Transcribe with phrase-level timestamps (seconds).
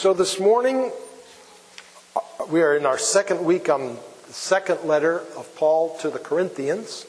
[0.00, 0.90] So this morning,
[2.48, 7.04] we are in our second week on the second letter of Paul to the Corinthians.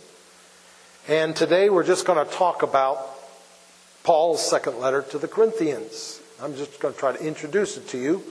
[1.08, 3.00] And today we're just going to talk about
[4.04, 6.20] Paul's second letter to the Corinthians.
[6.42, 8.24] I'm just going to try to introduce it to you,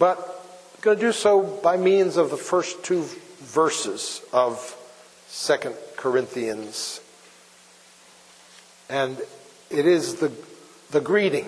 [0.00, 3.04] but I'm going to do so by means of the first two
[3.38, 4.76] verses of
[5.28, 7.00] Second Corinthians.
[8.90, 9.16] And
[9.70, 10.32] it is the,
[10.90, 11.46] the greeting.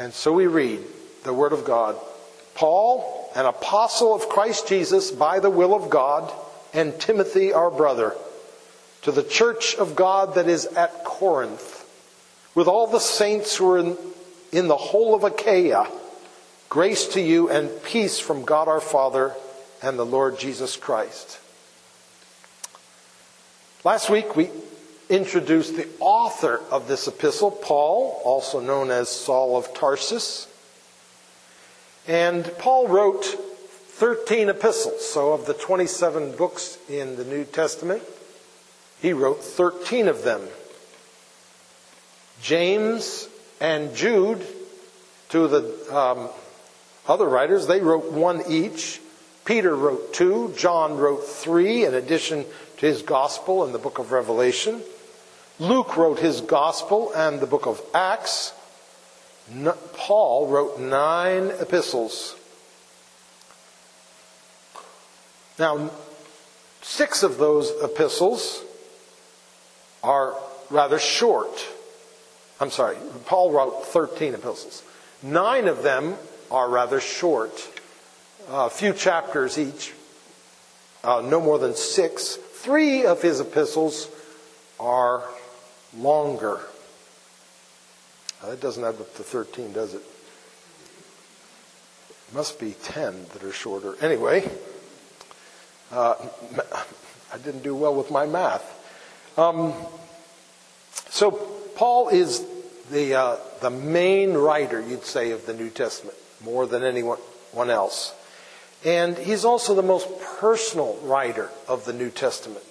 [0.00, 0.80] And so we read
[1.24, 1.94] the Word of God.
[2.54, 6.32] Paul, an apostle of Christ Jesus by the will of God,
[6.72, 8.14] and Timothy, our brother,
[9.02, 11.86] to the church of God that is at Corinth,
[12.54, 13.98] with all the saints who are in,
[14.52, 15.86] in the whole of Achaia,
[16.70, 19.34] grace to you and peace from God our Father
[19.82, 21.38] and the Lord Jesus Christ.
[23.84, 24.48] Last week we
[25.10, 30.46] introduced the author of this epistle, Paul, also known as Saul of Tarsus.
[32.06, 35.04] And Paul wrote 13 epistles.
[35.04, 38.02] So, of the 27 books in the New Testament,
[39.02, 40.40] he wrote 13 of them.
[42.40, 43.28] James
[43.60, 44.46] and Jude,
[45.28, 46.28] two of the um,
[47.06, 49.00] other writers, they wrote one each.
[49.44, 50.54] Peter wrote two.
[50.56, 52.46] John wrote three, in addition
[52.78, 54.80] to his gospel in the book of Revelation.
[55.60, 58.54] Luke wrote his gospel and the book of Acts.
[59.94, 62.34] Paul wrote nine epistles.
[65.58, 65.90] Now,
[66.80, 68.62] six of those epistles
[70.02, 70.34] are
[70.70, 71.62] rather short.
[72.58, 74.82] I'm sorry, Paul wrote 13 epistles.
[75.22, 76.14] Nine of them
[76.50, 77.52] are rather short,
[78.48, 79.92] a few chapters each,
[81.04, 82.36] uh, no more than six.
[82.36, 84.08] Three of his epistles
[84.78, 85.22] are
[85.96, 86.60] longer.
[88.42, 90.02] Now, that doesn't add up to 13, does it?
[92.28, 93.96] it must be 10 that are shorter.
[94.00, 94.48] Anyway,
[95.90, 96.14] uh,
[97.32, 98.76] I didn't do well with my math.
[99.36, 99.74] Um,
[101.08, 101.30] so,
[101.76, 102.44] Paul is
[102.90, 107.18] the, uh, the main writer, you'd say, of the New Testament, more than anyone
[107.54, 108.14] else.
[108.84, 110.08] And he's also the most
[110.40, 112.64] personal writer of the New Testament.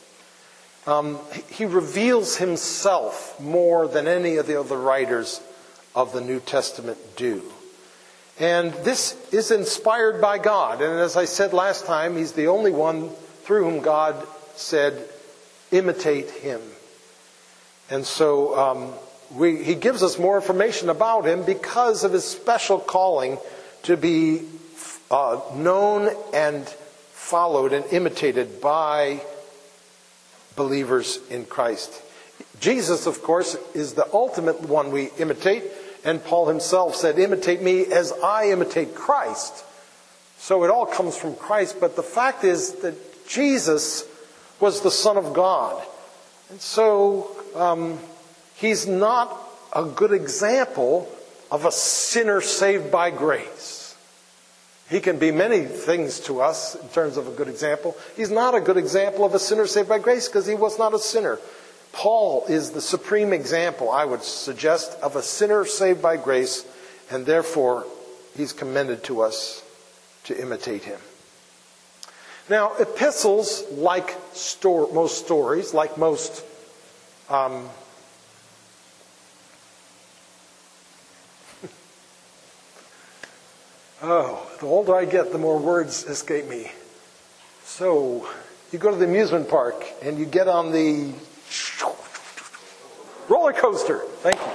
[0.89, 1.19] Um,
[1.51, 5.39] he reveals himself more than any of the other writers
[5.95, 7.43] of the New Testament do.
[8.39, 10.81] And this is inspired by God.
[10.81, 13.09] And as I said last time, he's the only one
[13.43, 14.15] through whom God
[14.55, 15.07] said,
[15.69, 16.59] imitate him.
[17.91, 18.93] And so um,
[19.37, 23.37] we, he gives us more information about him because of his special calling
[23.83, 24.41] to be
[25.11, 29.21] uh, known and followed and imitated by
[30.59, 32.03] believers in Christ.
[32.59, 35.63] Jesus, of course, is the ultimate one we imitate,
[36.05, 39.65] and Paul himself said, Imitate me as I imitate Christ.
[40.37, 42.95] So it all comes from Christ, but the fact is that
[43.27, 44.05] Jesus
[44.59, 45.81] was the Son of God.
[46.49, 47.99] And so um,
[48.55, 49.35] he's not
[49.73, 51.09] a good example
[51.51, 53.78] of a sinner saved by grace.
[54.89, 57.95] He can be many things to us in terms of a good example.
[58.15, 60.95] He's not a good example of a sinner saved by grace because he was not
[60.95, 61.39] a sinner.
[61.91, 66.65] Paul is the supreme example, I would suggest, of a sinner saved by grace,
[67.11, 67.85] and therefore
[68.35, 69.63] he's commended to us
[70.25, 70.99] to imitate him.
[72.49, 74.15] Now, epistles, like
[74.65, 76.43] most stories, like most
[77.29, 77.69] um,
[84.01, 86.71] Oh, the older I get, the more words escape me.
[87.65, 88.29] So,
[88.71, 91.11] you go to the amusement park and you get on the
[93.27, 93.99] roller coaster.
[94.21, 94.51] Thank you.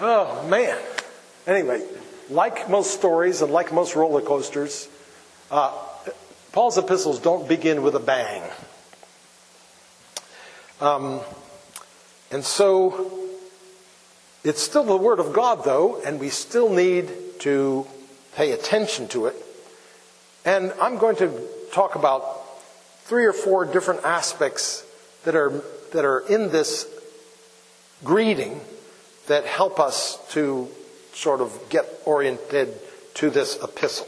[0.00, 0.78] Oh, man.
[1.48, 1.84] Anyway,
[2.30, 4.88] like most stories and like most roller coasters,
[5.50, 5.76] uh,
[6.52, 8.48] Paul's epistles don't begin with a bang.
[10.80, 11.20] Um,
[12.30, 13.10] and so,
[14.44, 17.10] it's still the Word of God, though, and we still need
[17.40, 17.84] to
[18.34, 19.36] pay attention to it.
[20.44, 22.22] And I'm going to talk about
[23.02, 24.84] three or four different aspects
[25.24, 26.86] that are, that are in this
[28.04, 28.60] greeting
[29.26, 30.68] that help us to
[31.12, 32.74] sort of get oriented
[33.14, 34.06] to this epistle.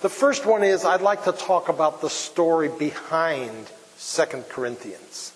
[0.00, 3.66] The first one is I'd like to talk about the story behind
[3.96, 5.32] Second Corinthians.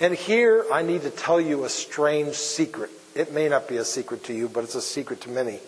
[0.00, 2.90] And here I need to tell you a strange secret.
[3.14, 5.60] It may not be a secret to you, but it's a secret to many.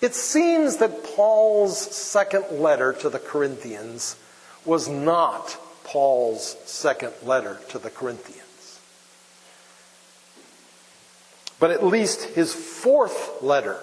[0.00, 4.16] It seems that Paul's second letter to the Corinthians
[4.64, 8.80] was not Paul's second letter to the Corinthians.
[11.60, 13.78] But at least his fourth letter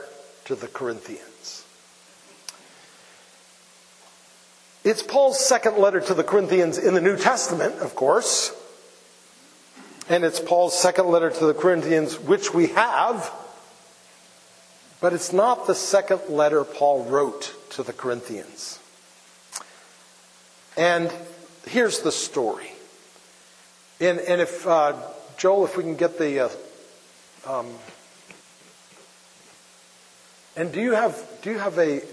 [0.45, 1.63] to the Corinthians.
[4.83, 8.51] It's Paul's second letter to the Corinthians in the New Testament, of course.
[10.09, 13.31] And it's Paul's second letter to the Corinthians, which we have.
[15.01, 18.79] But it's not the second letter Paul wrote to the Corinthians.
[20.77, 21.11] And
[21.65, 22.71] here's the story.
[23.99, 24.93] And, and if, uh,
[25.37, 26.45] Joel, if we can get the.
[26.45, 26.49] Uh,
[27.47, 27.67] um,
[30.55, 32.03] and do you have do you have a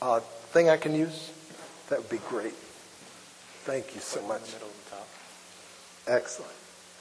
[0.00, 0.20] uh,
[0.52, 1.30] thing I can use?
[1.88, 2.54] That would be great.
[3.64, 4.54] Thank you so much.
[6.06, 6.52] Excellent.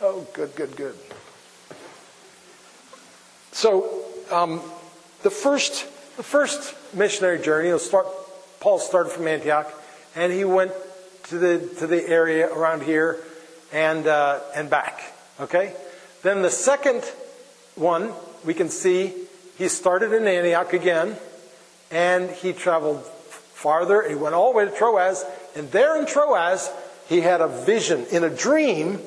[0.01, 0.95] Oh, good, good, good.
[3.51, 4.62] So, um,
[5.24, 5.88] the first
[6.18, 8.06] the first missionary journey, start,
[8.60, 9.72] Paul started from Antioch,
[10.16, 10.72] and he went
[11.24, 13.18] to the to the area around here
[13.72, 15.02] and uh, and back.
[15.40, 15.74] Okay.
[16.22, 17.04] Then the second
[17.75, 18.14] one
[18.46, 19.14] we can see
[19.58, 21.16] he started in Antioch again,
[21.90, 24.08] and he traveled farther.
[24.08, 25.24] He went all the way to Troas,
[25.56, 26.69] and there in Troas,
[27.08, 29.00] he had a vision in a dream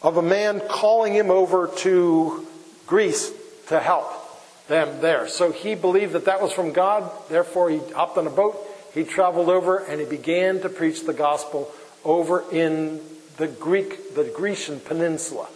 [0.00, 2.46] of a man calling him over to
[2.86, 3.32] Greece
[3.68, 4.21] to help
[4.68, 5.28] them there.
[5.28, 7.10] So he believed that that was from God.
[7.28, 8.56] Therefore, he hopped on a boat.
[8.94, 11.70] He traveled over and he began to preach the gospel
[12.04, 13.00] over in
[13.36, 15.48] the Greek, the Grecian peninsula.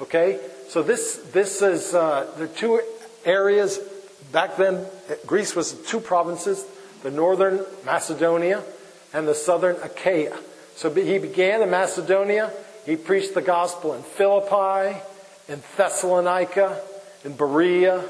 [0.00, 2.80] Okay, so this this is uh, the two
[3.24, 3.78] areas.
[4.32, 4.86] Back then,
[5.26, 6.64] Greece was two provinces:
[7.02, 8.62] the northern Macedonia
[9.12, 10.36] and the southern Achaia.
[10.76, 12.52] So he began in Macedonia.
[12.84, 14.98] He preached the gospel in Philippi,
[15.48, 16.80] in Thessalonica,
[17.24, 18.04] in Berea,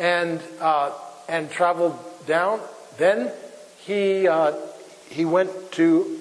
[0.00, 0.90] and uh,
[1.28, 2.60] and traveled down.
[2.96, 3.30] Then
[3.78, 4.54] he uh,
[5.10, 6.18] he went to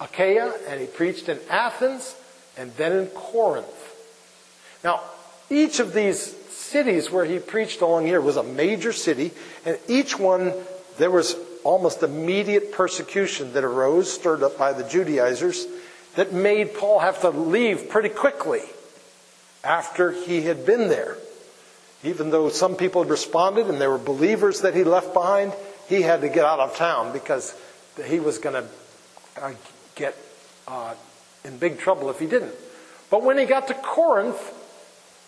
[0.00, 2.14] Achaia and he preached in Athens
[2.56, 3.66] and then in Corinth.
[4.84, 5.00] Now,
[5.50, 9.32] each of these cities where he preached along here was a major city,
[9.64, 10.52] and each one
[10.98, 11.34] there was
[11.64, 15.66] almost immediate persecution that arose, stirred up by the Judaizers,
[16.16, 18.60] that made Paul have to leave pretty quickly
[19.64, 21.16] after he had been there.
[22.04, 25.54] Even though some people had responded and there were believers that he left behind,
[25.88, 27.56] he had to get out of town because
[28.06, 28.68] he was going to
[29.42, 29.52] uh,
[29.94, 30.14] get
[30.68, 30.94] uh,
[31.44, 32.54] in big trouble if he didn't.
[33.10, 34.38] But when he got to Corinth,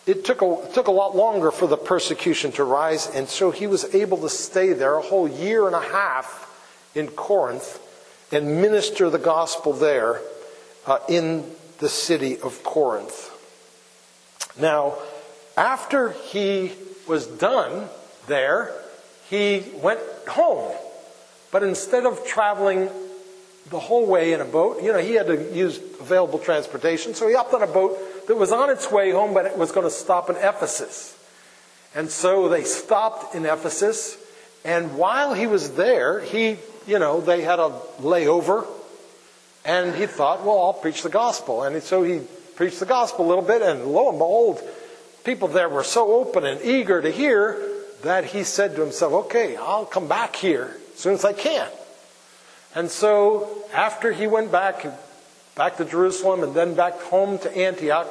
[0.05, 3.51] it took a, it took a lot longer for the persecution to rise, and so
[3.51, 6.45] he was able to stay there a whole year and a half
[6.95, 7.79] in Corinth
[8.31, 10.21] and minister the gospel there
[10.85, 13.33] uh, in the city of Corinth.
[14.59, 14.97] Now,
[15.57, 16.71] after he
[17.07, 17.89] was done
[18.27, 18.71] there,
[19.29, 19.99] he went
[20.29, 20.73] home.
[21.51, 22.89] But instead of traveling
[23.69, 27.27] the whole way in a boat, you know, he had to use available transportation, so
[27.27, 29.85] he hopped on a boat that was on its way home, but it was going
[29.85, 31.17] to stop in Ephesus.
[31.95, 34.17] And so they stopped in Ephesus,
[34.63, 38.67] and while he was there, he, you know, they had a layover,
[39.65, 41.63] and he thought, well, I'll preach the gospel.
[41.63, 42.21] And so he
[42.55, 44.61] preached the gospel a little bit, and lo and behold,
[45.27, 47.61] people there were so open and eager to hear
[48.01, 51.67] that he said to himself, okay, I'll come back here as soon as I can.
[52.73, 54.85] And so after he went back,
[55.53, 58.09] back to Jerusalem and then back home to Antioch.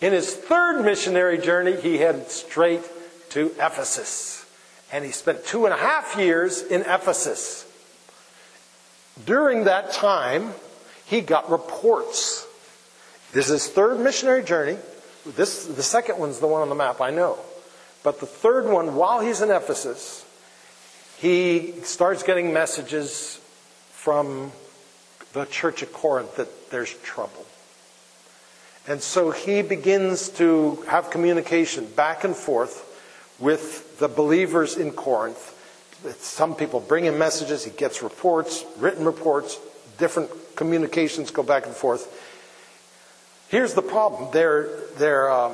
[0.00, 2.84] In his third missionary journey, he headed straight
[3.30, 4.46] to Ephesus.
[4.92, 7.66] And he spent two and a half years in Ephesus.
[9.26, 10.52] During that time,
[11.06, 12.46] he got reports.
[13.32, 14.78] This is his third missionary journey.
[15.24, 17.38] This, the second one's the one on the map, I know.
[18.02, 20.24] But the third one, while he's in Ephesus,
[21.18, 23.40] he starts getting messages
[23.92, 24.50] from
[25.32, 27.46] the church at Corinth that there's trouble.
[28.88, 32.88] And so he begins to have communication back and forth
[33.38, 35.58] with the believers in Corinth.
[36.18, 39.60] Some people bring him messages, he gets reports, written reports,
[39.98, 42.31] different communications go back and forth.
[43.52, 44.66] Here's the problem there,
[44.96, 45.52] there, um,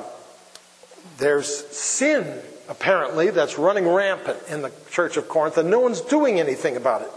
[1.17, 6.39] there's sin, apparently, that's running rampant in the church of Corinth, and no one's doing
[6.39, 7.09] anything about it.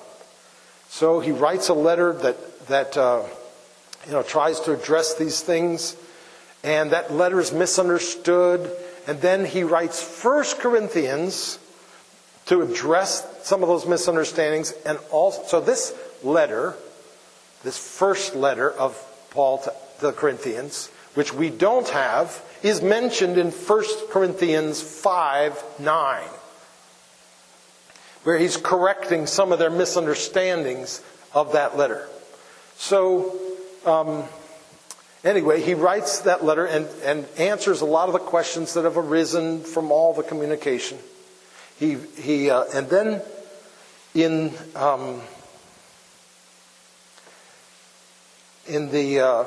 [0.88, 3.22] So he writes a letter that that uh,
[4.06, 5.94] you know tries to address these things,
[6.64, 8.68] and that letter is misunderstood.
[9.06, 11.60] And then he writes First Corinthians
[12.46, 16.74] to address some of those misunderstandings, and also so this letter,
[17.62, 19.72] this first letter of Paul to
[20.02, 26.23] the Corinthians, which we don't have, is mentioned in 1 Corinthians 5 9,
[28.25, 32.09] where he's correcting some of their misunderstandings of that letter.
[32.76, 33.38] So,
[33.87, 34.25] um,
[35.25, 38.99] anyway, he writes that letter and, and answers a lot of the questions that have
[38.99, 40.99] arisen from all the communication.
[41.78, 43.23] He, he, uh, and then
[44.14, 45.21] in, um,
[48.66, 49.44] in the, uh,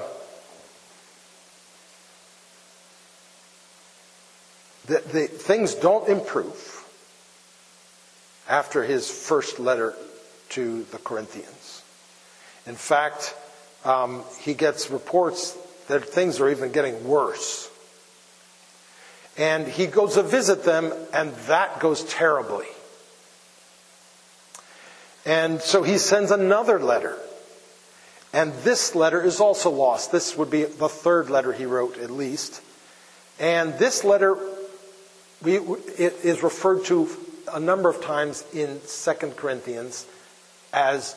[4.87, 6.83] the, the things don't improve
[8.47, 9.95] after his first letter
[10.49, 11.81] to the Corinthians.
[12.67, 13.35] In fact,
[13.83, 17.69] um, he gets reports that things are even getting worse.
[19.37, 22.67] And he goes to visit them, and that goes terribly.
[25.25, 27.17] And so he sends another letter.
[28.31, 30.11] And this letter is also lost.
[30.11, 32.61] This would be the third letter he wrote, at least.
[33.39, 34.37] And this letter
[35.45, 37.07] we, it is referred to
[37.53, 40.07] a number of times in 2 Corinthians
[40.73, 41.15] as,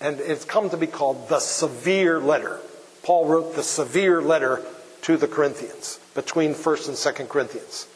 [0.00, 2.58] and it's come to be called the severe letter.
[3.04, 4.60] Paul wrote the severe letter
[5.02, 7.86] to the Corinthians between 1st and 2nd Corinthians.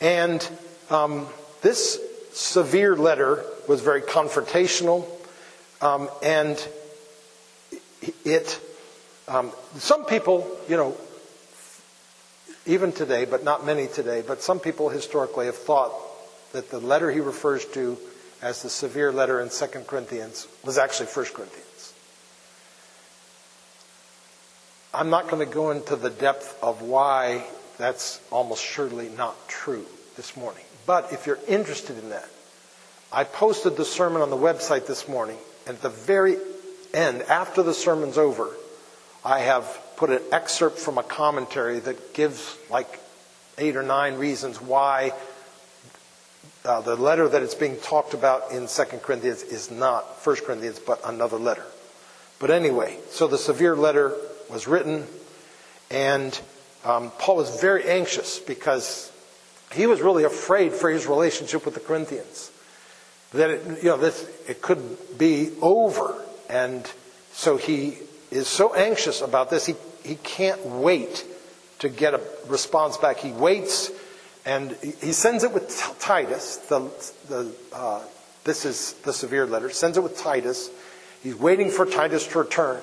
[0.00, 0.48] And
[0.88, 1.26] um,
[1.60, 2.00] this
[2.32, 5.06] severe letter was very confrontational,
[5.82, 6.56] um, and
[8.24, 8.60] it,
[9.26, 10.96] um, some people, you know,
[12.66, 15.92] even today, but not many today, but some people historically have thought
[16.52, 17.96] that the letter he refers to
[18.42, 21.94] as the severe letter in 2 Corinthians was actually 1 Corinthians.
[24.92, 27.46] I'm not going to go into the depth of why
[27.78, 29.86] that's almost surely not true
[30.16, 30.64] this morning.
[30.86, 32.28] But if you're interested in that,
[33.12, 36.36] I posted the sermon on the website this morning, and at the very
[36.92, 38.48] end, after the sermon's over,
[39.24, 39.64] I have
[40.00, 42.98] put an excerpt from a commentary that gives like
[43.58, 45.12] eight or nine reasons why
[46.64, 50.78] uh, the letter that it's being talked about in 2 Corinthians is not 1 Corinthians,
[50.78, 51.66] but another letter.
[52.38, 54.14] But anyway, so the severe letter
[54.48, 55.06] was written,
[55.90, 56.40] and
[56.82, 59.12] um, Paul was very anxious because
[59.74, 62.50] he was really afraid for his relationship with the Corinthians.
[63.32, 66.24] That it, you know, this, it could be over.
[66.48, 66.90] And
[67.34, 67.98] so he
[68.30, 71.24] is so anxious about this, he, he can't wait
[71.80, 73.18] to get a response back.
[73.18, 73.90] He waits
[74.46, 76.56] and he sends it with Titus.
[76.56, 76.80] The,
[77.28, 78.02] the, uh,
[78.44, 79.70] this is the severe letter.
[79.70, 80.70] Sends it with Titus.
[81.22, 82.80] He's waiting for Titus to return.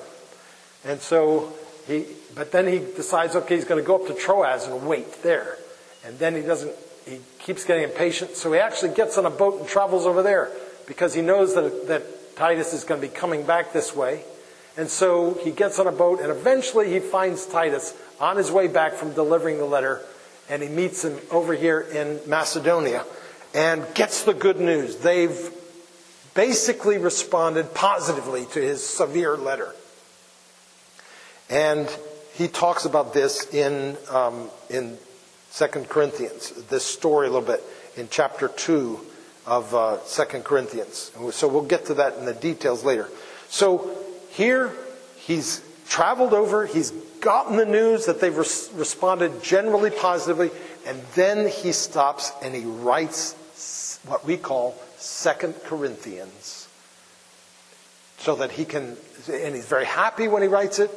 [0.84, 1.52] And so
[1.86, 5.22] he, but then he decides, okay, he's going to go up to Troas and wait
[5.22, 5.58] there.
[6.04, 6.72] And then he doesn't,
[7.04, 8.36] he keeps getting impatient.
[8.36, 10.50] So he actually gets on a boat and travels over there
[10.86, 14.22] because he knows that, that Titus is going to be coming back this way.
[14.78, 18.68] And so he gets on a boat and eventually he finds Titus on his way
[18.68, 20.00] back from delivering the letter
[20.48, 23.04] and he meets him over here in Macedonia
[23.52, 24.96] and gets the good news.
[24.98, 25.50] They've
[26.34, 29.74] basically responded positively to his severe letter.
[31.50, 31.88] And
[32.34, 34.96] he talks about this in, um, in
[35.54, 37.64] 2 Corinthians, this story a little bit,
[37.96, 39.00] in chapter 2
[39.44, 41.10] of uh, 2 Corinthians.
[41.32, 43.08] So we'll get to that in the details later.
[43.48, 44.04] So
[44.38, 44.72] here,
[45.16, 50.50] he's traveled over, he's gotten the news that they've res- responded generally positively,
[50.86, 56.68] and then he stops and he writes what we call Second Corinthians.
[58.18, 58.96] So that he can,
[59.28, 60.90] and he's very happy when he writes it.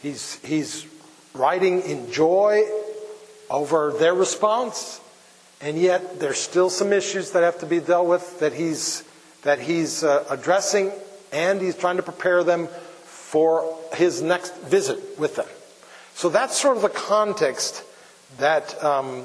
[0.00, 0.86] He's, he's
[1.34, 2.64] writing in joy
[3.50, 4.98] over their response,
[5.60, 9.04] and yet there's still some issues that have to be dealt with that he's,
[9.42, 10.90] that he's uh, addressing,
[11.32, 12.68] and he's trying to prepare them
[13.04, 15.46] for his next visit with them.
[16.14, 17.82] So that's sort of the context
[18.38, 19.24] that, um,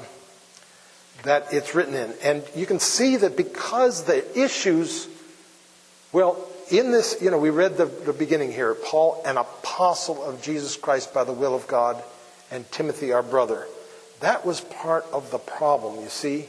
[1.22, 2.14] that it's written in.
[2.22, 5.08] And you can see that because the issues,
[6.12, 10.42] well, in this, you know, we read the, the beginning here Paul, an apostle of
[10.42, 12.02] Jesus Christ by the will of God,
[12.50, 13.66] and Timothy, our brother.
[14.20, 16.46] That was part of the problem, you see,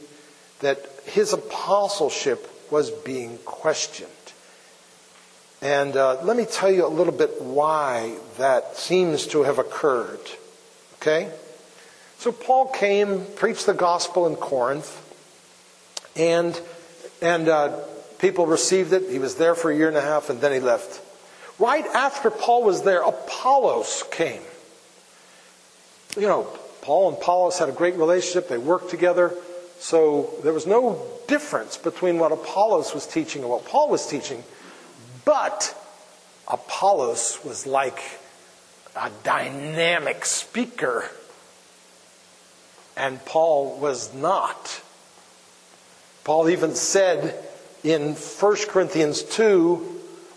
[0.60, 4.10] that his apostleship was being questioned.
[5.62, 10.20] And uh, let me tell you a little bit why that seems to have occurred.
[10.96, 11.30] Okay?
[12.18, 15.06] So Paul came, preached the gospel in Corinth,
[16.16, 16.58] and,
[17.20, 17.78] and uh,
[18.18, 19.10] people received it.
[19.10, 21.02] He was there for a year and a half, and then he left.
[21.58, 24.42] Right after Paul was there, Apollos came.
[26.16, 26.44] You know,
[26.80, 28.48] Paul and Apollos had a great relationship.
[28.48, 29.34] They worked together.
[29.78, 34.42] So there was no difference between what Apollos was teaching and what Paul was teaching.
[35.30, 35.76] But
[36.48, 38.02] Apollos was like
[38.96, 41.08] a dynamic speaker,
[42.96, 44.82] and Paul was not.
[46.24, 47.44] Paul even said
[47.84, 49.76] in 1 Corinthians 2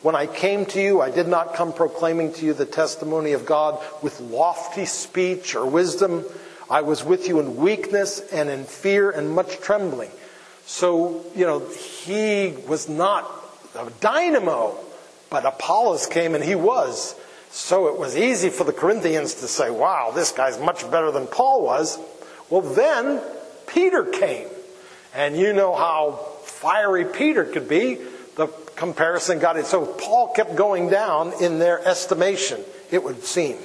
[0.03, 3.47] When I came to you, I did not come proclaiming to you the testimony of
[3.47, 6.23] God with lofty speech or wisdom.
[6.69, 10.11] I was with you in weakness and in fear and much trembling.
[10.67, 11.61] So, you know,
[12.05, 13.42] he was not
[13.75, 14.77] a dynamo,
[15.29, 17.15] but Apollos came and he was.
[17.51, 21.27] So it was easy for the Corinthians to say, wow, this guy's much better than
[21.27, 21.99] Paul was.
[22.49, 23.21] Well, then
[23.67, 24.47] Peter came.
[25.13, 26.13] And you know how
[26.43, 27.99] fiery Peter could be.
[28.35, 29.65] The comparison got it.
[29.65, 32.61] So Paul kept going down in their estimation,
[32.91, 33.57] it would seem.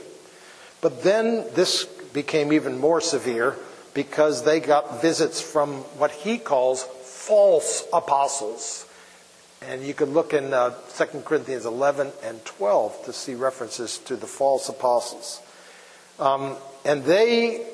[0.81, 3.57] But then this became even more severe
[3.95, 8.87] because they got visits from what he calls false apostles.
[9.61, 14.17] And you could look in uh, 2 Corinthians 11 and 12 to see references to
[14.17, 15.41] the false apostles.
[16.19, 17.67] Um, and they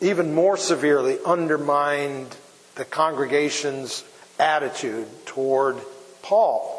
[0.00, 2.36] even more severely undermined
[2.74, 4.04] the congregation's
[4.38, 5.76] attitude toward
[6.22, 6.74] Paul.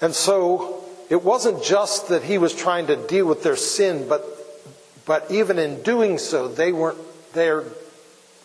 [0.00, 4.24] And so it wasn't just that he was trying to deal with their sin, but,
[5.06, 6.98] but even in doing so, they weren't,
[7.32, 7.64] their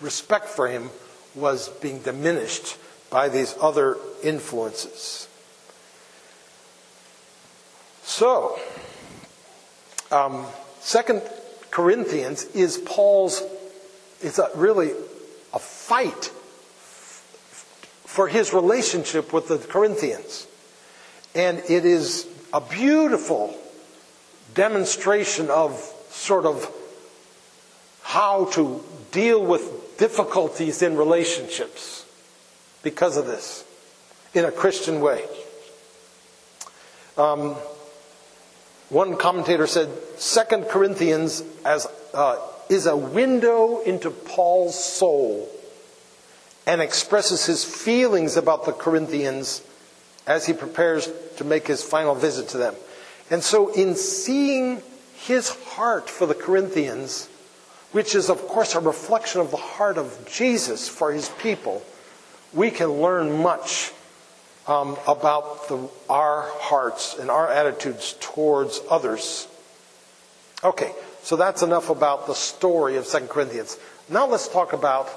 [0.01, 0.89] respect for him
[1.35, 2.77] was being diminished
[3.09, 5.27] by these other influences.
[8.03, 8.59] So,
[10.11, 10.45] um,
[10.79, 11.21] Second
[11.71, 13.41] Corinthians is Paul's.
[14.21, 14.91] It's a, really
[15.53, 16.25] a fight
[18.05, 20.47] for his relationship with the Corinthians,
[21.35, 23.55] and it is a beautiful
[24.55, 25.73] demonstration of
[26.09, 26.69] sort of
[28.01, 31.98] how to deal with difficulties in relationships
[32.83, 33.63] because of this
[34.33, 35.25] in a Christian way.
[37.17, 37.55] Um,
[38.89, 42.37] one commentator said, Second Corinthians as, uh,
[42.69, 45.49] is a window into Paul's soul
[46.65, 49.63] and expresses his feelings about the Corinthians
[50.25, 52.75] as he prepares to make his final visit to them.
[53.31, 54.81] And so, in seeing
[55.15, 57.27] his heart for the Corinthians,
[57.91, 61.83] which is, of course, a reflection of the heart of Jesus for his people,
[62.53, 63.91] we can learn much
[64.67, 69.47] um, about the, our hearts and our attitudes towards others.
[70.63, 70.93] Okay,
[71.23, 73.77] so that's enough about the story of 2 Corinthians.
[74.09, 75.09] Now let's talk about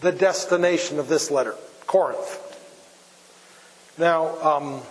[0.00, 1.54] the destination of this letter
[1.86, 2.42] Corinth.
[3.98, 4.82] Now, um,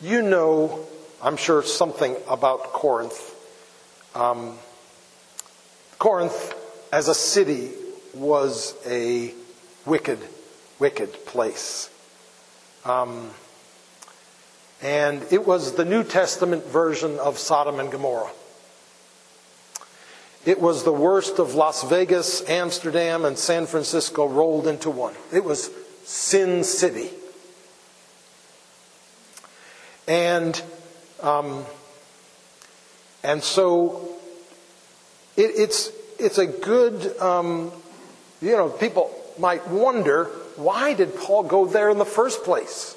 [0.00, 0.86] you know,
[1.22, 3.34] I'm sure, something about Corinth.
[4.14, 4.58] Um,
[5.98, 6.54] Corinth,
[6.92, 7.70] as a city,
[8.14, 9.32] was a
[9.86, 10.18] wicked,
[10.78, 11.90] wicked place.
[12.84, 13.30] Um,
[14.82, 18.30] and it was the New Testament version of Sodom and Gomorrah.
[20.44, 25.14] It was the worst of Las Vegas, Amsterdam, and San Francisco rolled into one.
[25.32, 25.70] It was
[26.04, 27.08] Sin City.
[30.06, 30.60] And,
[31.22, 31.64] um,
[33.22, 34.06] and so
[35.34, 37.72] it, it's, it's a good, um,
[38.42, 40.24] you know, people might wonder
[40.56, 42.96] why did Paul go there in the first place?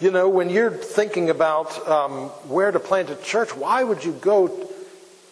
[0.00, 4.12] You know, when you're thinking about um, where to plant a church, why would you
[4.12, 4.68] go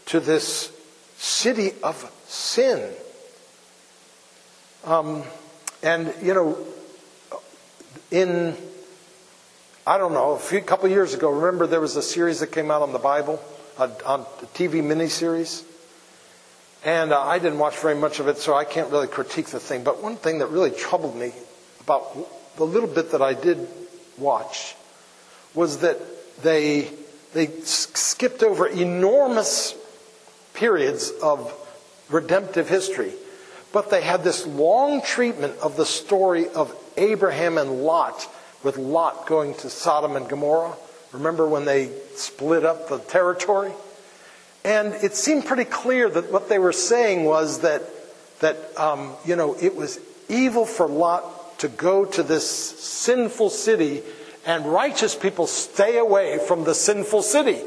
[0.07, 0.73] to this
[1.17, 2.93] city of sin?
[4.85, 5.25] Um,
[5.83, 6.59] and, you know,
[8.11, 8.57] in,
[9.87, 12.71] I don't know, a few couple years ago, remember there was a series that came
[12.71, 13.43] out on the Bible,
[13.79, 15.65] on a TV miniseries?
[16.85, 19.61] And uh, I didn't watch very much of it, so I can't really critique the
[19.61, 19.85] thing.
[19.85, 21.33] But one thing that really troubled me
[21.81, 22.17] about
[22.57, 23.69] the little bit that I did
[24.19, 24.75] watch
[25.55, 25.99] was that
[26.43, 26.91] they,
[27.35, 29.75] they skipped over enormous
[30.55, 31.53] periods of
[32.11, 33.13] redemptive history.
[33.73, 38.29] But they had this long treatment of the story of Abraham and Lot,
[38.63, 40.75] with Lot going to Sodom and Gomorrah.
[41.13, 43.73] Remember when they split up the territory?
[44.65, 47.83] And it seemed pretty clear that what they were saying was that,
[48.41, 49.99] that um, you know, it was
[50.29, 54.03] evil for Lot to go to this sinful city
[54.45, 57.61] and righteous people stay away from the sinful city.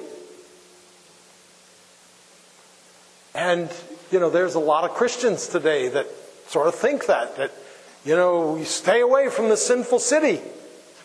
[3.34, 3.69] And,
[4.12, 6.08] you know, there's a lot of Christians today that
[6.47, 7.51] sort of think that, that,
[8.05, 10.41] you know, you stay away from the sinful city.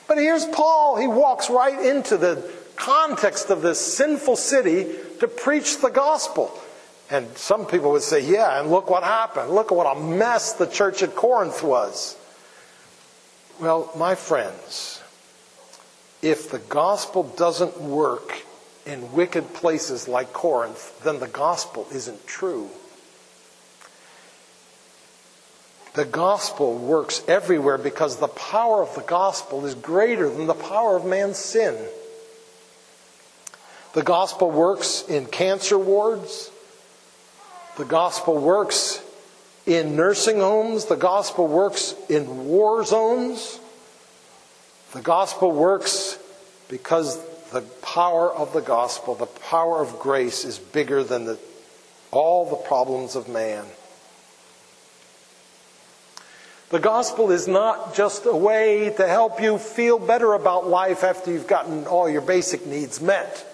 [0.07, 0.97] But here's Paul.
[0.97, 4.87] He walks right into the context of this sinful city
[5.21, 6.53] to preach the gospel.
[7.11, 9.51] And some people would say, yeah, and look what happened.
[9.51, 12.17] Look at what a mess the church at Corinth was.
[13.61, 15.03] Well, my friends,
[16.23, 18.43] if the gospel doesn't work
[18.87, 22.71] in wicked places like Corinth, then the gospel isn't true.
[25.95, 30.97] The gospel works everywhere because the power of the gospel is greater than the power
[30.97, 31.77] of man's sin.
[33.93, 36.51] The gospel works in cancer wards.
[37.77, 39.03] The gospel works
[39.67, 40.85] in nursing homes.
[40.85, 43.59] The gospel works in war zones.
[44.93, 46.19] The gospel works
[46.69, 47.19] because
[47.51, 51.39] the power of the gospel, the power of grace, is bigger than the,
[52.13, 53.65] all the problems of man.
[56.71, 61.33] The gospel is not just a way to help you feel better about life after
[61.33, 63.50] you've gotten all your basic needs met.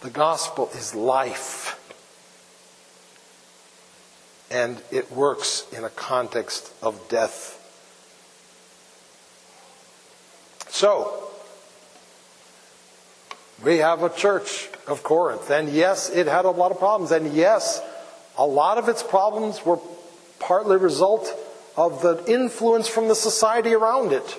[0.00, 1.76] The gospel is life.
[4.50, 7.56] And it works in a context of death.
[10.68, 11.30] So,
[13.62, 17.34] we have a church of Corinth, and yes, it had a lot of problems, and
[17.34, 17.82] yes,
[18.38, 19.78] a lot of its problems were
[20.38, 21.30] partly result
[21.76, 24.38] of the influence from the society around it.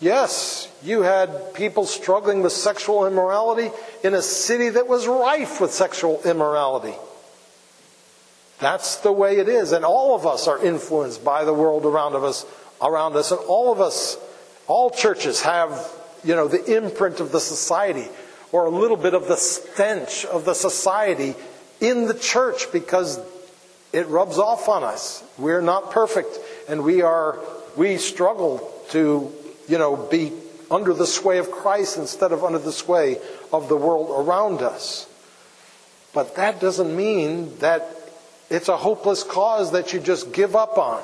[0.00, 3.70] Yes, you had people struggling with sexual immorality
[4.04, 6.94] in a city that was rife with sexual immorality.
[8.60, 12.14] That's the way it is, and all of us are influenced by the world around
[12.14, 12.46] us,
[12.80, 14.16] around us, and all of us,
[14.66, 15.90] all churches have,
[16.24, 18.06] you know, the imprint of the society,
[18.52, 21.34] or a little bit of the stench of the society
[21.80, 23.20] in the church because
[23.92, 25.22] it rubs off on us.
[25.38, 27.38] We're not perfect and we are
[27.76, 29.32] we struggle to,
[29.68, 30.32] you know, be
[30.70, 33.18] under the sway of Christ instead of under the sway
[33.52, 35.08] of the world around us.
[36.12, 37.86] But that doesn't mean that
[38.50, 41.02] it's a hopeless cause that you just give up on.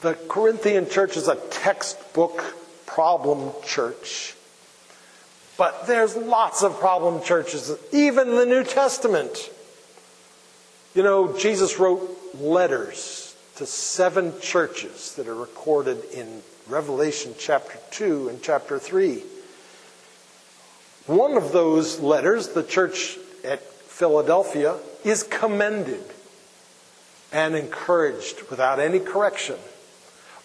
[0.00, 2.42] The Corinthian church is a textbook
[2.86, 4.34] problem church.
[5.56, 9.50] But there's lots of problem churches, even the New Testament.
[10.94, 13.17] You know, Jesus wrote letters
[13.58, 19.22] to seven churches that are recorded in Revelation chapter 2 and chapter 3.
[21.06, 26.04] One of those letters, the church at Philadelphia, is commended
[27.32, 29.56] and encouraged without any correction.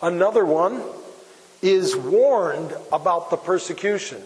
[0.01, 0.81] Another one
[1.61, 4.21] is warned about the persecution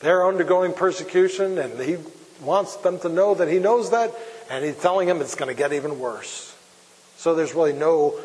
[0.00, 1.96] they're undergoing persecution, and he
[2.40, 4.14] wants them to know that he knows that,
[4.50, 6.55] and he's telling them it's going to get even worse.
[7.16, 8.18] So there's really no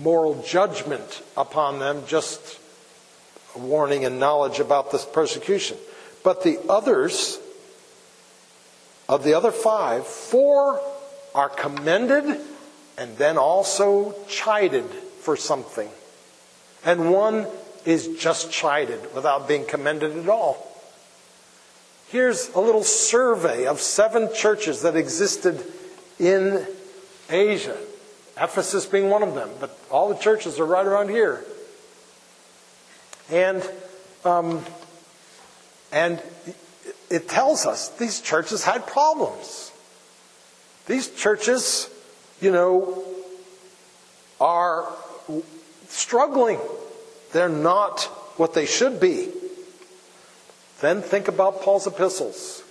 [0.00, 2.58] moral judgment upon them, just
[3.56, 5.76] warning and knowledge about this persecution.
[6.22, 7.38] But the others,
[9.08, 10.80] of the other five, four
[11.34, 12.38] are commended
[12.98, 15.88] and then also chided for something.
[16.84, 17.46] And one
[17.84, 20.64] is just chided without being commended at all.
[22.08, 25.62] Here's a little survey of seven churches that existed
[26.18, 26.66] in
[27.30, 27.76] Asia,
[28.40, 31.44] Ephesus being one of them, but all the churches are right around here.
[33.30, 33.68] And,
[34.24, 34.64] um,
[35.92, 36.22] and
[37.10, 39.72] it tells us these churches had problems.
[40.86, 41.90] These churches,
[42.40, 43.04] you know,
[44.40, 44.90] are
[45.88, 46.58] struggling.
[47.32, 48.04] They're not
[48.38, 49.30] what they should be.
[50.80, 52.62] Then think about Paul's epistles.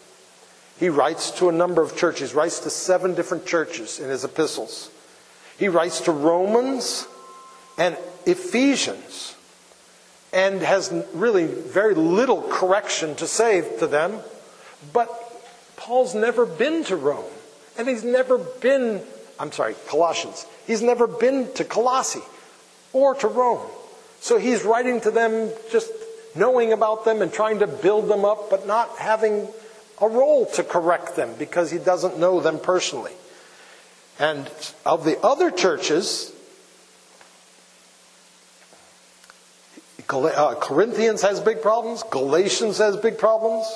[0.80, 4.90] He writes to a number of churches, writes to seven different churches in his epistles.
[5.58, 7.08] He writes to Romans
[7.78, 9.36] and Ephesians
[10.34, 14.20] and has really very little correction to say to them.
[14.94, 15.10] But
[15.78, 17.26] Paul's never been to Rome.
[17.78, 19.02] And he's never been,
[19.40, 20.46] I'm sorry, Colossians.
[20.66, 22.22] He's never been to Colossae
[22.94, 23.66] or to Rome.
[24.20, 25.92] So he's writing to them just
[26.36, 29.48] knowing about them and trying to build them up, but not having
[30.02, 33.14] a role to correct them because he doesn't know them personally.
[34.20, 34.50] And
[34.86, 36.34] of the other churches,
[40.10, 43.68] uh, Corinthians has big problems, Galatians has big problems,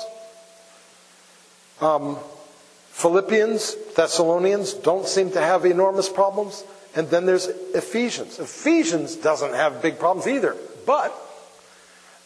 [1.80, 2.18] um,
[2.90, 6.64] Philippians, Thessalonians don't seem to have enormous problems.
[6.94, 8.38] And then there's Ephesians.
[8.38, 11.12] Ephesians doesn't have big problems either, but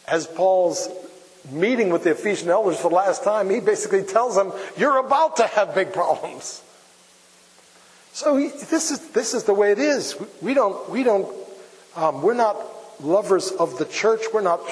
[0.08, 0.88] as Paul's
[1.50, 5.36] meeting with the Ephesian elders for the last time, he basically tells them, You're about
[5.36, 6.62] to have big problems.
[8.16, 10.16] So he, this, is, this is the way it is.
[10.40, 11.28] We don't, we don't,
[11.94, 12.56] um, we're not
[13.04, 14.22] lovers of the church.
[14.32, 14.62] We're not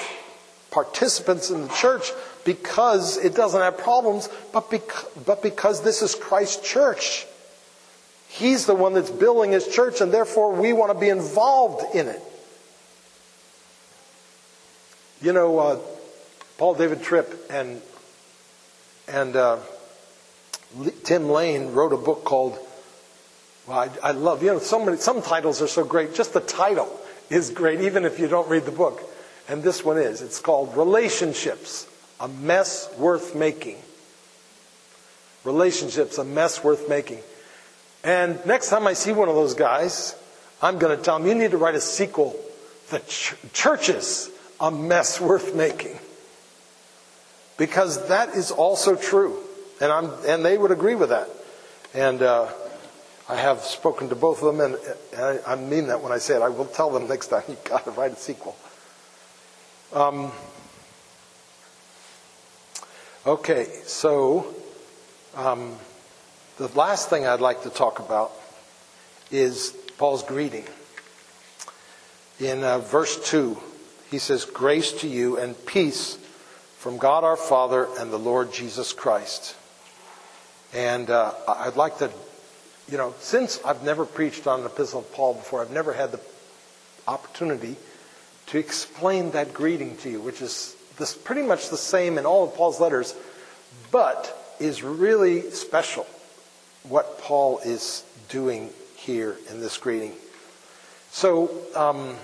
[0.71, 2.09] participants in the church
[2.43, 4.89] because it doesn't have problems, but, bec-
[5.27, 7.27] but because this is Christ's church.
[8.29, 12.07] He's the one that's building his church, and therefore we want to be involved in
[12.07, 12.21] it.
[15.21, 15.79] You know, uh,
[16.57, 17.79] Paul David Tripp and
[19.07, 19.59] and uh,
[21.03, 22.57] Tim Lane wrote a book called.
[23.67, 26.13] Well, I, I love you know so many, some titles are so great.
[26.13, 26.89] Just the title
[27.29, 29.01] is great, even if you don't read the book.
[29.47, 30.21] And this one is.
[30.21, 31.87] It's called Relationships:
[32.19, 33.77] A Mess Worth Making.
[35.45, 37.19] relationships a mess worth making.
[38.03, 40.15] And next time I see one of those guys,
[40.61, 42.35] I'm going to tell him, you need to write a sequel,
[42.89, 45.97] The Ch- Churches, a Mess Worth Making.
[47.57, 49.37] Because that is also true.
[49.79, 51.29] And, I'm, and they would agree with that.
[51.93, 52.47] And uh,
[53.27, 54.77] I have spoken to both of them,
[55.15, 56.41] and, I, mean that when I say it.
[56.41, 58.55] I will tell them next time, you've got to write a sequel.
[59.93, 60.31] Um,
[63.25, 64.53] okay, so
[65.35, 65.75] um,
[66.57, 68.31] the last thing I'd like to talk about
[69.31, 70.65] is Paul's greeting.
[72.39, 73.57] In uh, verse 2,
[74.11, 76.17] he says, Grace to you and peace
[76.77, 79.55] from God our Father and the Lord Jesus Christ.
[80.73, 82.11] And uh, I'd like to,
[82.89, 86.11] you know, since I've never preached on an epistle of Paul before, I've never had
[86.11, 86.19] the
[87.07, 87.75] opportunity
[88.47, 92.43] to explain that greeting to you, which is this, pretty much the same in all
[92.43, 93.15] of Paul's letters,
[93.91, 96.05] but is really special
[96.83, 100.13] what Paul is doing here in this greeting.
[101.11, 102.15] So, um,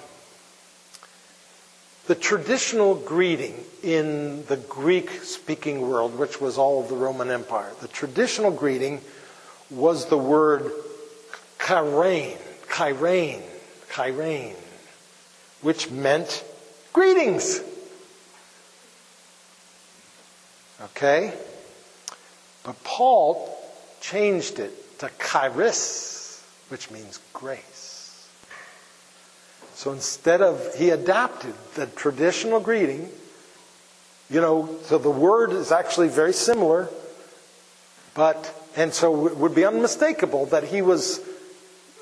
[2.07, 7.71] the traditional greeting in the Greek speaking world, which was all of the Roman Empire,
[7.79, 9.01] the traditional greeting
[9.71, 10.71] was the word
[11.57, 13.41] chairein, chairein,
[13.89, 14.55] chairein,
[15.61, 16.43] which meant
[16.93, 17.61] greetings.
[20.83, 21.33] Okay?
[22.63, 23.57] But Paul
[24.01, 28.29] changed it to charis, which means grace.
[29.73, 33.09] So instead of, he adapted the traditional greeting,
[34.29, 36.87] you know, so the word is actually very similar,
[38.13, 41.19] but, and so it would be unmistakable that he was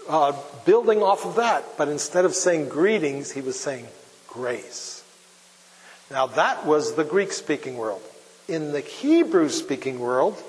[0.07, 0.33] uh,
[0.65, 3.87] building off of that, but instead of saying greetings, he was saying
[4.27, 5.03] grace.
[6.11, 8.01] Now that was the Greek speaking world.
[8.47, 10.41] In the Hebrew speaking world,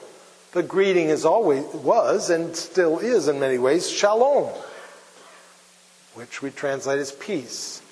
[0.52, 4.50] the greeting is always was and still is in many ways shalom,
[6.14, 7.83] which we translate as peace.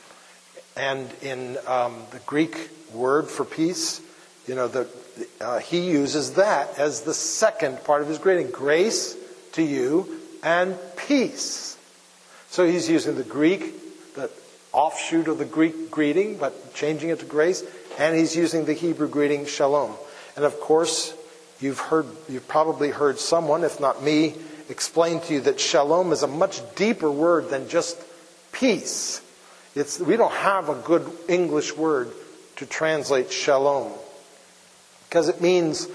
[0.76, 4.00] And in um, the Greek word for peace,
[4.46, 4.88] you know, the,
[5.40, 9.16] uh, he uses that as the second part of his greeting grace
[9.52, 11.76] to you and peace.
[12.50, 14.30] So he's using the Greek, the
[14.72, 17.62] offshoot of the Greek greeting, but changing it to grace,
[17.98, 19.94] and he's using the Hebrew greeting shalom.
[20.36, 21.14] And of course,
[21.60, 24.34] You've heard, you've probably heard someone, if not me,
[24.68, 28.00] explain to you that shalom is a much deeper word than just
[28.52, 29.20] peace.
[29.74, 32.12] It's, we don't have a good English word
[32.56, 33.92] to translate shalom
[35.08, 35.88] because it means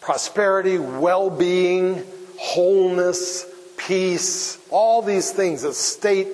[0.00, 2.04] prosperity, well being,
[2.38, 6.28] wholeness, peace, all these things, a state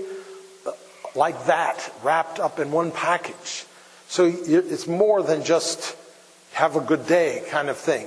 [1.14, 3.64] like that wrapped up in one package.
[4.08, 5.96] So it's more than just
[6.52, 8.06] have a good day kind of thing.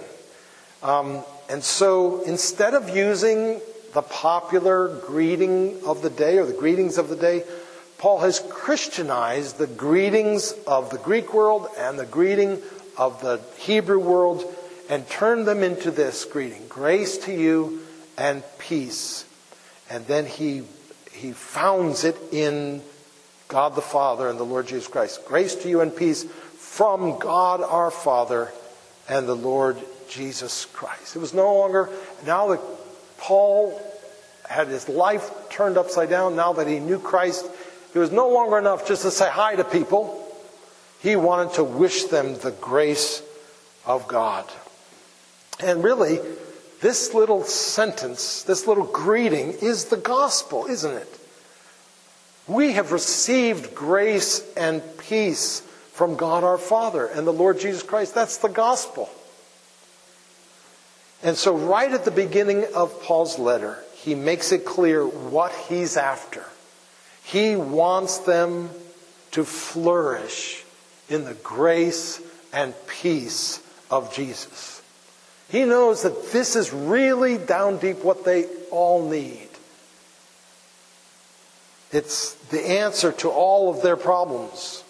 [0.81, 3.61] Um, and so instead of using
[3.93, 7.43] the popular greeting of the day or the greetings of the day,
[7.97, 12.61] Paul has Christianized the greetings of the Greek world and the greeting
[12.97, 14.43] of the Hebrew world
[14.89, 17.81] and turned them into this greeting grace to you
[18.17, 19.25] and peace.
[19.89, 20.63] And then he,
[21.11, 22.81] he founds it in
[23.47, 25.25] God the Father and the Lord Jesus Christ.
[25.25, 28.51] Grace to you and peace from God our Father
[29.07, 29.77] and the Lord
[30.09, 31.15] Jesus Christ.
[31.15, 31.89] It was no longer,
[32.25, 32.61] now that
[33.17, 33.79] Paul
[34.47, 37.45] had his life turned upside down, now that he knew Christ,
[37.93, 40.22] it was no longer enough just to say hi to people.
[41.03, 43.21] He wanted to wish them the grace
[43.85, 44.45] of God.
[45.59, 46.19] And really,
[46.79, 51.19] this little sentence, this little greeting is the gospel, isn't it?
[52.47, 55.59] We have received grace and peace
[55.91, 58.15] from God our Father and the Lord Jesus Christ.
[58.15, 59.09] That's the gospel.
[61.21, 65.97] And so, right at the beginning of Paul's letter, he makes it clear what he's
[65.97, 66.45] after.
[67.23, 68.69] He wants them
[69.31, 70.62] to flourish
[71.13, 72.21] in the grace
[72.51, 74.81] and peace of Jesus.
[75.49, 79.49] He knows that this is really down deep what they all need.
[81.91, 84.83] It's the answer to all of their problems.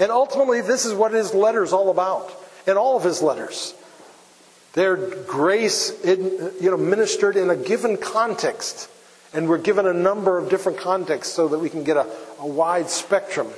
[0.00, 2.32] And ultimately, this is what his letter is all about.
[2.66, 3.72] In all of his letters,
[4.72, 8.90] their grace, you know, ministered in a given context.
[9.32, 12.06] And we're given a number of different contexts so that we can get a,
[12.40, 13.48] a wide spectrum.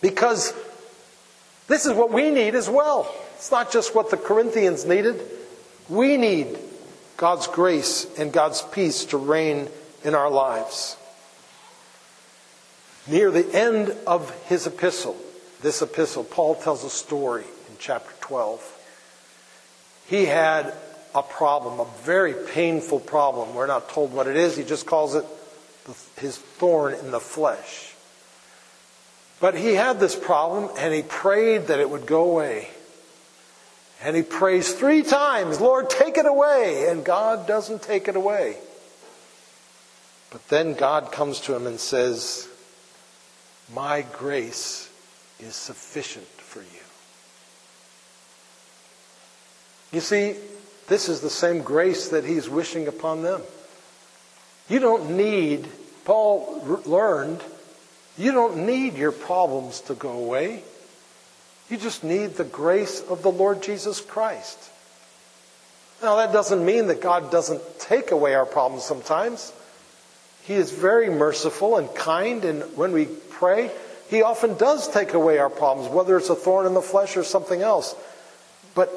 [0.00, 0.54] Because
[1.68, 3.12] this is what we need as well.
[3.34, 5.20] It's not just what the Corinthians needed.
[5.88, 6.58] We need
[7.16, 9.68] God's grace and God's peace to reign
[10.04, 10.96] in our lives.
[13.06, 15.16] Near the end of his epistle,
[15.62, 18.78] this epistle, Paul tells a story in chapter 12
[20.10, 20.74] he had
[21.14, 23.54] a problem, a very painful problem.
[23.54, 25.24] We're not told what it is, he just calls it
[26.16, 27.89] his thorn in the flesh.
[29.40, 32.68] But he had this problem and he prayed that it would go away.
[34.02, 36.88] And he prays three times, Lord, take it away.
[36.88, 38.56] And God doesn't take it away.
[40.30, 42.48] But then God comes to him and says,
[43.74, 44.88] My grace
[45.38, 46.66] is sufficient for you.
[49.92, 50.36] You see,
[50.86, 53.42] this is the same grace that he's wishing upon them.
[54.68, 55.68] You don't need,
[56.04, 57.42] Paul learned,
[58.20, 60.62] you don't need your problems to go away.
[61.70, 64.58] You just need the grace of the Lord Jesus Christ.
[66.02, 69.54] Now, that doesn't mean that God doesn't take away our problems sometimes.
[70.42, 73.70] He is very merciful and kind, and when we pray,
[74.10, 77.24] He often does take away our problems, whether it's a thorn in the flesh or
[77.24, 77.94] something else.
[78.74, 78.90] But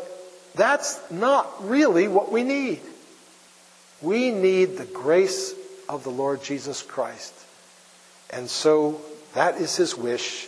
[0.53, 2.81] that's not really what we need.
[4.01, 5.53] We need the grace
[5.87, 7.33] of the Lord Jesus Christ.
[8.29, 8.99] And so
[9.33, 10.47] that is His wish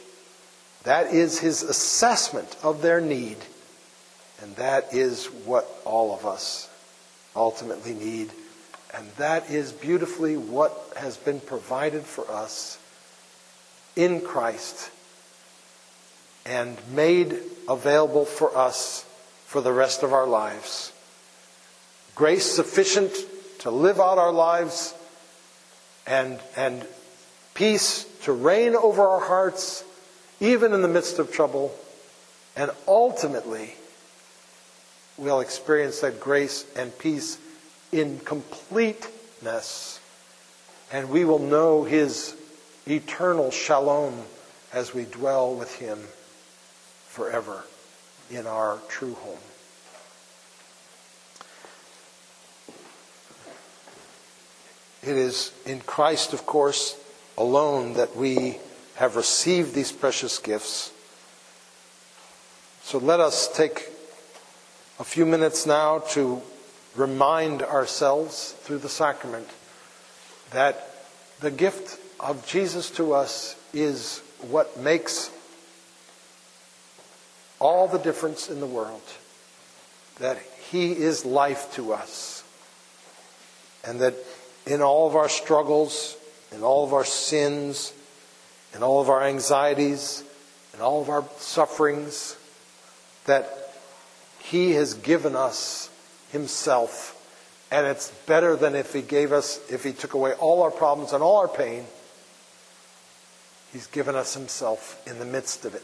[0.86, 3.38] that is his assessment of their need.
[4.42, 6.70] And that is what all of us
[7.36, 8.32] ultimately need.
[8.94, 12.78] And that is beautifully what has been provided for us
[13.96, 14.92] in Christ
[16.46, 17.36] and made
[17.68, 19.04] available for us
[19.48, 20.92] for the rest of our lives.
[22.14, 23.12] Grace sufficient
[23.60, 24.94] to live out our lives
[26.06, 26.86] and, and
[27.56, 29.84] peace to reign over our hearts
[30.40, 31.72] even in the midst of trouble,
[32.56, 33.76] and ultimately
[35.16, 37.38] we'll experience that grace and peace
[37.92, 40.00] in completeness,
[40.92, 42.36] and we will know His
[42.88, 44.24] eternal shalom
[44.74, 46.00] as we dwell with Him
[47.08, 47.64] forever
[48.32, 49.38] in our true home.
[55.04, 57.00] It is in Christ, of course,
[57.38, 58.58] alone that we
[58.96, 60.92] have received these precious gifts.
[62.84, 63.90] So let us take
[65.00, 66.42] a few minutes now to
[66.96, 69.50] remind ourselves through the sacrament
[70.52, 70.90] that
[71.42, 75.30] the gift of Jesus to us is what makes
[77.60, 79.02] all the difference in the world.
[80.20, 80.38] That
[80.72, 82.44] He is life to us.
[83.84, 84.16] And that
[84.66, 86.16] in all of our struggles,
[86.56, 87.94] in all of our sins,
[88.74, 90.24] in all of our anxieties,
[90.74, 92.38] and all of our sufferings,
[93.26, 93.74] that
[94.40, 95.90] He has given us
[96.32, 97.12] Himself.
[97.72, 101.14] And it's better than if He gave us, if He took away all our problems
[101.14, 101.86] and all our pain.
[103.74, 105.84] He's given us Himself in the midst of it.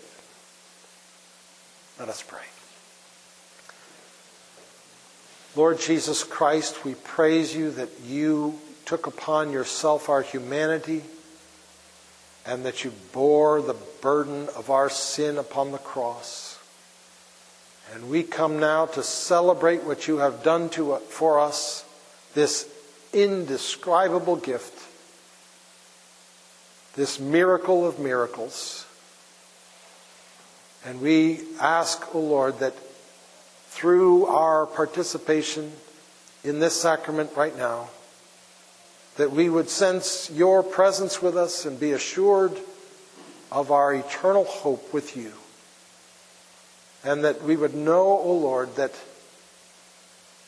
[1.99, 2.39] Let us pray.
[5.55, 11.03] Lord Jesus Christ, we praise you that you took upon yourself our humanity
[12.45, 16.59] and that you bore the burden of our sin upon the cross.
[17.93, 21.85] And we come now to celebrate what you have done to, for us,
[22.33, 22.67] this
[23.13, 24.87] indescribable gift,
[26.95, 28.85] this miracle of miracles.
[30.85, 32.73] And we ask, O oh Lord, that
[33.67, 35.71] through our participation
[36.43, 37.89] in this sacrament right now,
[39.17, 42.57] that we would sense your presence with us and be assured
[43.51, 45.33] of our eternal hope with you.
[47.03, 48.93] And that we would know, O oh Lord, that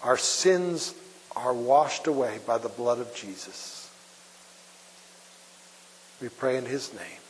[0.02, 0.94] our sins
[1.36, 3.90] are washed away by the blood of Jesus.
[6.22, 7.23] We pray in his name.